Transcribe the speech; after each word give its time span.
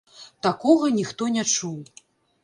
Такога 0.45 0.87
ніхто 0.95 1.27
не 1.35 1.43
чуў! 1.51 1.75